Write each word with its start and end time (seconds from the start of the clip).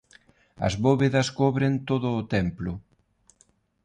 As 0.67 0.73
bóvedas 0.85 1.27
cobren 1.39 1.73
todo 1.89 2.07
o 2.19 2.27
templo. 2.35 2.71